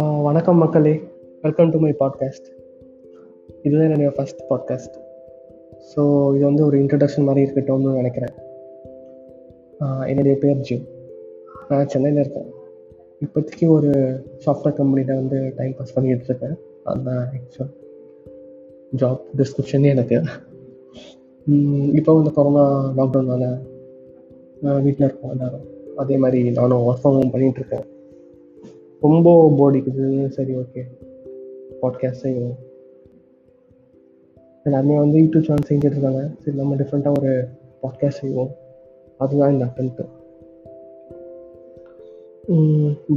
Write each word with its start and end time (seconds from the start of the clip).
வணக்கம் 0.00 0.60
மக்களே. 0.62 0.92
Welcome 1.42 1.70
to 1.72 1.78
my 1.82 1.90
podcast 2.00 2.46
இதுதான் 3.62 3.86
என்னுடைய 3.86 4.10
ஃபஸ்ட் 4.16 4.40
பாட்காஸ்ட் 4.50 4.94
ஸோ 5.90 6.02
இது 6.36 6.44
வந்து 6.44 6.62
ஒரு 6.68 6.76
இன்ட்ரடக்ஷன் 6.82 7.26
மாதிரி 7.28 7.42
இருக்கட்டும்னு 7.46 7.90
நினைக்கிறேன். 7.98 8.34
என்னுடைய 10.10 10.34
பேர் 10.42 10.62
ஜிம். 10.68 10.86
நான் 11.68 11.90
சென்னையில் 11.94 12.22
இருக்கேன். 12.22 12.48
இப்போதைக்கு 13.24 13.68
ஒரு 13.76 13.90
சாஃப்ட்வேர் 14.46 14.78
கம்பெனியில் 14.80 15.20
வந்து 15.20 15.40
டைம் 15.58 15.76
பாஸ் 15.76 15.94
பண்ணிக்கிட்டு 15.96 16.28
இருக்கேன். 16.30 16.56
அதுதான் 16.84 17.22
ஆக்சுவல் 17.36 17.72
ஜாப் 19.02 19.22
டிஸ்கிரிப்ஷன் 19.42 19.86
எனக்கு. 19.94 20.18
இப்போ 22.00 22.10
வந்து 22.18 22.36
கொரோனா 22.40 22.66
லாக்டவுனால 22.98 23.44
வீட்டில் 24.86 25.08
இருக்கோம் 25.08 25.34
எல்லோரும். 25.36 25.66
அதே 25.96 26.16
மாதிரி 26.24 26.42
நானும் 26.60 26.84
ஒர்க் 26.88 27.02
ஃப்ரம் 27.02 27.18
ஹோம் 27.18 27.34
பண்ணிகிட்டு 27.34 27.62
இருக்கேன் 27.62 27.86
ரொம்ப 29.02 29.28
போடிக்குது 29.58 30.06
சரி 30.36 30.52
ஓகே 30.62 30.82
பாட்காஸ்ட் 31.82 32.24
செய்வோம் 32.24 32.56
எல்லாருமே 34.66 34.96
வந்து 35.02 35.18
யூடியூப் 35.20 35.46
சேனல் 35.46 35.68
செஞ்சுட்டு 35.68 35.96
இருக்காங்க. 35.96 36.22
சரி 36.42 36.56
நம்ம 36.56 36.74
டிஃப்ரெண்ட்டாக 36.80 37.18
ஒரு 37.18 37.30
பாட்காஸ்ட் 37.82 38.22
செய்வோம். 38.22 38.50
அதுதான் 39.22 39.52
இந்த 39.52 39.64
அட்டன்ட்டு 39.68 40.06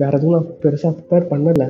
வேறு 0.02 0.18
எதுவும் 0.18 0.36
நான் 0.36 0.50
பெருசாக 0.64 0.92
ப்ரிப்பேர் 0.98 1.30
பண்ணலை. 1.32 1.68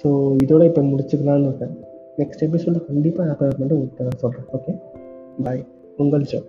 ஸோ 0.00 0.08
இதோட 0.44 0.62
இப்போ 0.70 0.82
முடிச்சுக்கலான்னு 0.82 1.48
இருக்கேன். 1.50 1.74
நெக்ஸ்ட் 2.18 2.44
எபிசோட 2.46 2.78
கண்டிப்பாக 2.86 3.26
நான் 3.28 3.38
ப்ரிப்பேர் 3.38 3.58
பண்ணிட்டு 3.58 3.78
உங்களுக்கு 3.78 4.06
நான் 4.08 4.22
சொல்கிறேன் 4.24 4.48
ஓகே 4.58 4.72
பாய் 5.44 5.62
உங்கள் 5.96 6.28
ஷோ 6.32 6.40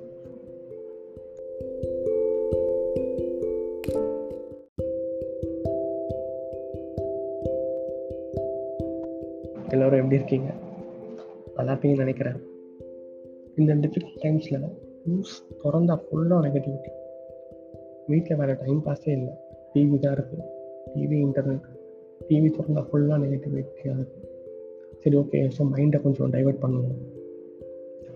எல்லோரும் 9.73 9.99
எப்படி 9.99 10.17
இருக்கீங்க? 10.19 10.49
நல்லா 11.55 11.71
இருப்பீங்கன்னு 11.73 12.05
நினைக்கிறேன். 12.05 12.39
இந்த 13.59 13.73
டிஃபிகல்ட் 13.83 14.21
டைம்ஸில் 14.23 14.65
நியூஸ் 15.05 15.33
திறந்தா 15.61 15.95
ஃபுல்லாக 16.03 16.39
நெகட்டிவிட்டி 16.45 16.91
வீட்டில் 18.07 18.37
வேறு 18.37 18.57
டைம் 18.63 18.81
பாஸே 18.85 19.11
இல்லை. 19.17 19.33
டிவி 19.73 19.97
தான் 19.99 20.15
இருக்குது 20.17 20.45
டிவி 20.95 21.17
இன்டர்நெட் 21.27 21.67
டிவி 22.29 22.49
திறந்தா 22.57 22.83
ஃபுல்லாக 22.89 23.19
நெகட்டிவிட்டியாக 23.23 23.97
இருக்குது 23.99 24.29
சரி 25.01 25.15
ஓகே 25.15 25.39
ஸோ 25.57 25.61
மைண்டை 25.73 26.01
கொஞ்சம் 26.01 26.33
டைவெர்ட் 26.33 26.61
பண்ணணும் 26.63 26.99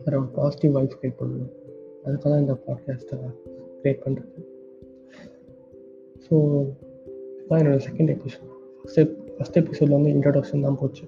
வேறு 0.03 0.19
ஒரு 0.19 0.29
பாசிட்டிவ் 0.35 0.75
வைப்ஸ் 0.77 0.99
க்ரியேட் 0.99 1.19
பண்ணணும் 1.21 1.53
அதுக்காக 2.05 2.29
தான் 2.31 2.39
இந்த 2.39 2.55
பாட்காஸ்ட்டை 2.67 3.17
க்ரியேட் 3.81 4.03
பண்ணுறது 4.05 4.43
ஸோ 6.25 6.35
இதுதான் 7.37 7.59
என்னோடய 7.61 7.81
செகண்ட் 7.89 8.13
எபிசோட் 8.15 8.51
ஃபஸ்ட் 8.83 9.13
ஃபஸ்ட் 9.37 9.59
எபிசோடில் 9.61 9.97
வந்து 9.97 10.13
இன்ட்ரடக்ஷன் 10.15 10.65
தான் 10.67 10.79
போச்சு. 10.81 11.05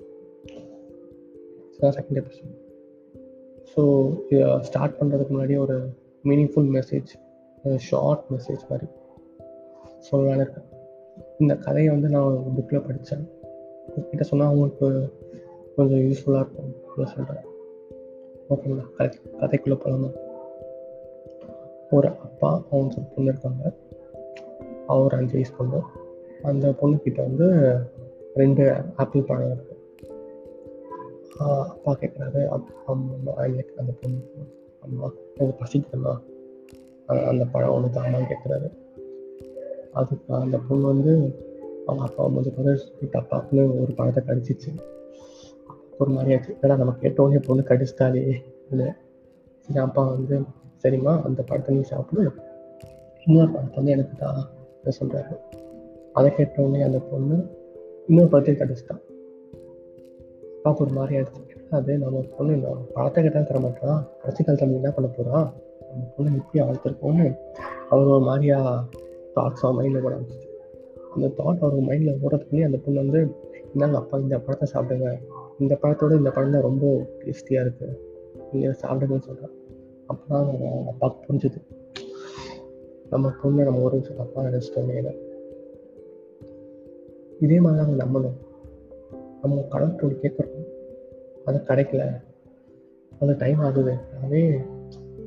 செகண்ட் 1.81 2.23
எபிசோட் 2.23 2.57
ஸோ 3.75 4.13
இதை 4.29 4.61
ஸ்டார்ட் 4.61 4.95
பண்ணுறதுக்கு 4.99 5.33
முன்னாடி 5.33 5.57
ஒரு 5.57 5.79
மீனிங்ஃபுல் 6.23 6.81
மெசேஜ் 6.81 7.77
ஷார்ட் 7.77 8.23
மெசேஜ் 8.29 8.69
மாதிரி 8.69 8.91
சொல்லலான்னு 10.11 10.41
இருக்கேன் 10.41 10.63
இந்த 11.39 11.55
கதையை 11.55 11.91
வந்து 11.91 12.09
நான் 12.09 12.23
ஒரு 12.23 12.43
புக்கில் 12.57 12.85
படித்தேன் 12.85 13.29
கிட்ட 14.09 14.23
சொன்னால் 14.23 14.47
அவங்களுக்கு 14.47 15.13
கொஞ்சம் 15.75 15.97
யூஸ்ஃபுல்லாக 15.97 16.39
இருக்கும். 16.39 16.75
அப்படின்னு 16.87 17.05
சொல்கிறேன் 17.05 17.43
ஓகேங்களா 18.49 18.93
கதை 18.93 19.19
கதைக்குள்ளே 19.39 19.75
போகலாமா 19.75 20.07
ஒரு 21.91 22.07
அப்பா 22.07 22.63
அவங்க 22.71 22.95
ஒரு 22.97 23.07
பொண்ணு 23.15 23.31
இருக்காங்க. 23.31 23.73
அவர் 24.87 25.13
அஞ்சு 25.13 25.31
வயசு 25.31 25.53
பொண்ணு. 25.57 25.79
அந்த 26.41 26.69
பொண்ணுக்கிட்ட 26.69 27.15
வந்து 27.15 27.77
ரெண்டு 28.35 28.75
ஆப்பிள் 28.95 29.21
பழம் 29.21 29.57
அப்பா 31.39 31.91
கேட்குறாரு 32.01 32.41
அம்மா 32.85 33.33
அந்த 33.81 33.93
பொண்ணு. 33.99 34.19
அம்மா 34.85 35.07
எனக்கு 35.37 35.55
பசிக்குதுமா 35.61 36.13
அந்த 37.31 37.45
பழம் 37.51 37.73
ஒன்று 37.75 37.95
தாமான்னு 37.95 38.29
கேட்குறாரு 38.31 38.69
அதுக்கு 39.91 40.33
அந்த 40.35 40.57
பொண்ணு 40.67 40.85
வந்து 40.87 41.13
அவங்க 41.85 42.03
அப்பா 42.07 42.23
வந்து 42.25 42.51
பதில் 42.57 42.81
அப்பாவுக்குன்னு 43.21 43.81
ஒரு 43.81 43.93
பழத்தை 43.93 44.21
கடிச்சிச்சு. 44.27 44.71
ஒரு 45.99 46.11
மாதிரியாச்சு 46.11 46.51
ஏன்னா 46.61 46.75
நம்ம 46.77 46.93
கேட்டோடனே 47.01 47.39
பொண்ணு 47.47 47.63
கடிச்சிட்டாலே. 47.69 48.23
இல்லை. 48.71 48.89
சரி 49.59 49.79
அப்பா 49.79 50.03
வந்து 50.09 50.35
சரிம்மா 50.83 51.13
அந்த 51.23 51.41
பழத்தை 51.43 51.75
நீ 51.75 51.81
சாப்பிடு. 51.81 52.31
இன்னொரு 53.25 53.51
பழத்தை 53.51 53.75
வந்து 53.75 53.91
எனக்கு 53.91 54.15
தான் 54.17 54.39
சொல்கிறாரு 54.99 55.35
அதை 56.13 56.31
கேட்டோடனே 56.37 56.81
அந்த 56.83 56.99
பொண்ணு 56.99 57.37
இன்னொரு 58.07 58.29
பழத்தையும் 58.31 58.61
கடிச்சிட்டான் 58.61 59.03
அப்பாவுக்கு 60.59 60.83
ஒரு 60.85 60.93
மாதிரி 60.97 61.13
ஆயிடுச்சு. 61.17 61.41
அது 61.77 61.91
நம்ம 62.03 62.21
பொண்ணு 62.37 62.53
பழத்தை 62.95 63.19
கேட்டால் 63.23 63.47
தர 63.49 63.59
மாட்டான் 63.65 63.99
கடைசி 64.21 64.41
காலத்தில் 64.43 64.77
என்ன 64.79 64.89
பண்ண 64.95 65.07
போகிறான் 65.17 65.47
நம்ம 65.89 66.01
பொண்ணு 66.15 66.39
எப்படி 66.39 66.59
வளர்த்துருக்கோன்னு 66.63 67.27
அவர் 67.91 68.11
ஒரு 68.15 68.23
மாதிரியா 68.29 68.57
தாட்ஸ் 69.35 69.63
அவன் 69.65 69.77
மைண்டில் 69.79 70.03
போட 70.05 70.13
ஆரம்பிச்சிச்சு. 70.15 70.49
அந்த 71.13 71.27
தாட் 71.37 71.63
அவர் 71.65 71.87
மைண்டில் 71.89 72.19
ஓடுறதுக்குள்ளே 72.23 72.65
அந்த 72.69 72.79
பொண்ணு 72.85 73.03
வந்து 73.03 73.21
என்னங்க 73.71 73.97
அப்பா 74.01 74.17
இந்த 74.25 74.37
பழத்தை 74.45 74.67
சாப்பிடுங்க. 74.73 75.09
இந்த 75.63 75.73
பழத்தோட 75.81 76.11
இந்த 76.21 76.31
பழம் 76.35 76.55
தான் 76.55 76.67
ரொம்ப 76.69 76.85
டேஸ்டியாக 77.21 77.65
இருக்குது 77.65 77.95
நீங்கள் 78.51 78.77
சாப்பிடுங்கன்னு 78.83 79.27
சொல்கிறேன் 79.29 79.55
அப்போ 80.11 80.23
தான் 80.33 80.47
அப்பாவுக்கு 80.91 81.25
புரிஞ்சுது. 81.27 81.59
நம்ம 83.13 83.31
பொண்ணை 83.41 83.63
நம்ம 83.69 83.81
ஒரு 83.87 83.95
நிமிஷம் 83.97 84.21
தப்பாக 84.21 84.45
நினச்சிட்டோமே 84.49 84.99
இதே. 87.43 87.57
மாதிரி 87.65 87.79
தான் 87.81 88.01
நம்பணும். 88.03 88.37
நம்ம 89.41 89.65
கடன் 89.69 89.99
ஒன்று 90.01 90.19
கேட்குறோம் 90.21 90.65
அது 91.45 91.57
கிடைக்கல. 91.57 92.21
அது 93.19 93.35
டைம் 93.37 93.59
ஆகுது. 93.59 93.97
அதே 94.23 94.59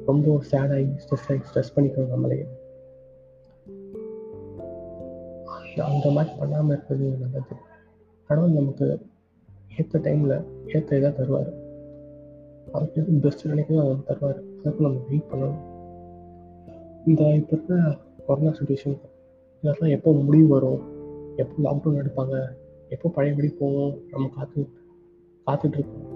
ரொம்ப 0.06 0.43
சேடாகி 0.50 0.99
ஸ்ட்ரெஸ் 1.03 1.28
ஆகி 1.31 1.43
ஸ்ட்ரெஸ் 1.49 1.78
பண்ணிக்கிறோம் 1.78 2.09
நம்மளே. 2.09 2.47
அந்த 5.77 6.11
மாதிரி 6.11 6.34
பண்ணாமல் 6.39 6.77
இருக்கிறது 6.77 7.17
நல்லது. 7.17 7.56
கடவுள் 8.27 8.50
நமக்கு 8.50 8.99
ஏற்ற 9.78 9.99
டைமில் 9.99 10.44
ஏற்ற 10.75 10.97
இதாக 10.97 11.12
தருவார். 11.12 11.53
அதுக்கு 12.73 13.03
எது 13.03 13.12
பெஸ்ட் 13.12 13.47
நினைக்கிறோம் 13.47 14.05
அதை 14.06 14.17
தருவார். 14.17 14.41
அதுக்கு 14.65 14.83
நம்ம 14.83 14.99
வெயிட் 15.09 15.31
பண்ணணும். 15.31 15.71
இந்த 17.06 17.25
இப்போ 17.25 17.56
இருக்கிற 17.56 17.97
கொரோனா 18.27 18.50
சுச்சுவேஷன் 18.50 18.99
இதெல்லாம் 19.62 19.91
எப்போ 19.91 20.12
முடிவு 20.12 20.47
வரும்? 20.47 20.81
எப்போ 21.37 21.73
லாக்டவுன் 21.73 21.94
எடுப்பாங்க? 21.94 22.61
எப்போ 22.94 23.08
பழையபடி 23.08 23.48
போவோம்? 23.58 23.94
நம்ம 24.10 24.28
காத்து 24.36 24.60
காத்துட்ருக்கோம் 25.47 26.08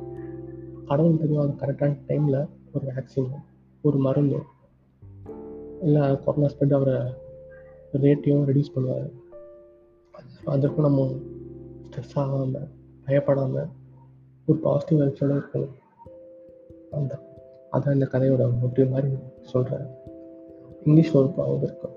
கடவுள் 0.87 1.21
தெரியும் 1.21 1.43
அது 1.43 1.55
கரெக்டான 1.63 1.97
டைமில் 2.09 2.41
ஒரு 2.73 2.85
வேக்சினோ 2.89 3.39
ஒரு 3.85 3.99
மருந்தோ 4.05 4.41
இல்லை 5.83 6.03
கொரோனா 6.25 6.49
ஸ்ப்ரெட் 6.53 6.77
அவரை 6.79 6.97
ரேட்டையும் 8.05 8.47
ரெடியூஸ் 8.49 8.75
பண்ணுவார். 8.75 9.09
அதற்கும் 10.45 10.87
நம்ம 10.89 11.03
ஸ்ட்ரெஸ் 11.87 12.15
ஆகாமல் 12.15 12.69
பயப்படாமல் 13.07 13.69
ஒரு 14.49 14.59
பாசிட்டிவ் 14.59 15.01
வைப்ஸோட 15.01 15.33
இருக்கணும் 15.39 15.75
அந்த 16.91 17.13
அதான் 17.73 17.93
இந்த 17.93 18.09
கதையோட 18.13 18.45
மோட்டிவ் 18.63 18.91
மாதிரி 18.91 19.11
சொல்கிறேன் 19.53 19.87
இங்கிலீஷில் 20.85 21.21
ஒரு 21.23 21.31
ப்ராப்ளம் 21.37 21.63
இருக்கும் 21.63 21.95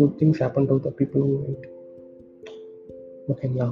good 0.00 0.16
things 0.20 0.42
happen 0.42 0.68
to 0.68 0.76
the 0.80 0.92
people 0.98 1.24
ஓகேங்களா 3.28 3.68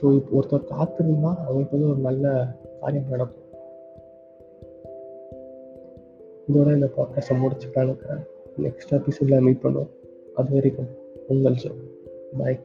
ஸோ 0.00 0.14
இப்போ 0.14 0.40
ஒருத்தர் 0.40 0.72
காத்திருந்தா 0.72 1.36
அவங்களுக்கு 1.36 1.78
வந்து 1.78 1.88
ஒரு 1.88 1.98
நல்ல 1.98 2.46
காரியம் 2.80 3.08
நடக்கும். 3.08 3.42
இதோட 6.48 6.74
இந்த 6.74 6.88
பாட்காஸ்ட்டை 6.96 7.38
முடிச்சு 7.38 7.68
இருக்கிறேன். 7.74 8.18
நெக்ஸ்ட் 8.62 8.90
எபிசோடில் 8.90 9.40
மீட் 9.40 9.60
பண்ணுவோம். 9.62 9.88
அது 10.34 10.52
வரைக்கும் 10.52 10.88
உங்கள் 11.28 11.54
சொல் 11.54 12.02
பாய் 12.38 12.60